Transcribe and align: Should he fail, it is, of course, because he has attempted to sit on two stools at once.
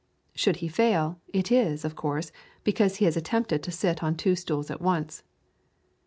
Should 0.33 0.55
he 0.65 0.67
fail, 0.67 1.19
it 1.27 1.51
is, 1.51 1.85
of 1.85 1.95
course, 1.95 2.31
because 2.63 2.95
he 2.95 3.05
has 3.05 3.15
attempted 3.15 3.61
to 3.61 3.71
sit 3.71 4.01
on 4.01 4.15
two 4.15 4.35
stools 4.35 4.71
at 4.71 4.81
once. 4.81 5.21